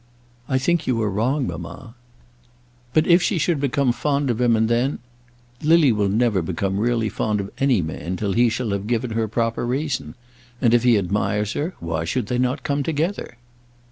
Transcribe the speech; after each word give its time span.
"I 0.49 0.57
think 0.57 0.87
you 0.87 0.99
are 1.03 1.11
wrong, 1.11 1.45
mamma." 1.45 1.93
"But 2.91 3.05
if 3.05 3.21
she 3.21 3.37
should 3.37 3.59
become 3.59 3.91
fond 3.91 4.31
of 4.31 4.41
him, 4.41 4.55
and 4.55 4.67
then" 4.67 4.97
"Lily 5.61 5.91
will 5.91 6.09
never 6.09 6.41
become 6.41 6.79
really 6.79 7.07
fond 7.07 7.39
of 7.39 7.51
any 7.59 7.83
man 7.83 8.15
till 8.17 8.33
he 8.33 8.49
shall 8.49 8.71
have 8.71 8.87
given 8.87 9.11
her 9.11 9.27
proper 9.27 9.63
reason. 9.63 10.15
And 10.59 10.73
if 10.73 10.81
he 10.81 10.97
admires 10.97 11.53
her, 11.53 11.75
why 11.79 12.03
should 12.05 12.25
they 12.25 12.39
not 12.39 12.63
come 12.63 12.81
together?" 12.81 13.37